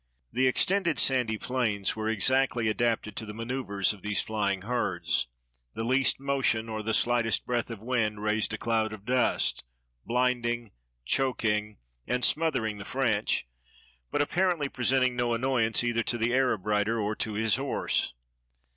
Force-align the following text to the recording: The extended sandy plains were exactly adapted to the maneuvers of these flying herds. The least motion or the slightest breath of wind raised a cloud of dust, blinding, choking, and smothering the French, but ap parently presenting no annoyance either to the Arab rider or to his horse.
The 0.33 0.47
extended 0.47 0.97
sandy 0.97 1.37
plains 1.37 1.95
were 1.95 2.09
exactly 2.09 2.67
adapted 2.69 3.15
to 3.17 3.25
the 3.27 3.35
maneuvers 3.35 3.93
of 3.93 4.01
these 4.01 4.19
flying 4.19 4.63
herds. 4.63 5.27
The 5.75 5.83
least 5.83 6.19
motion 6.19 6.67
or 6.67 6.81
the 6.81 6.91
slightest 6.95 7.45
breath 7.45 7.69
of 7.69 7.83
wind 7.83 8.23
raised 8.23 8.51
a 8.51 8.57
cloud 8.57 8.93
of 8.93 9.05
dust, 9.05 9.63
blinding, 10.03 10.71
choking, 11.05 11.77
and 12.07 12.25
smothering 12.25 12.79
the 12.79 12.83
French, 12.83 13.45
but 14.09 14.23
ap 14.23 14.31
parently 14.31 14.73
presenting 14.73 15.15
no 15.15 15.35
annoyance 15.35 15.83
either 15.83 16.01
to 16.01 16.17
the 16.17 16.33
Arab 16.33 16.65
rider 16.65 16.99
or 16.99 17.15
to 17.17 17.33
his 17.35 17.57
horse. 17.57 18.15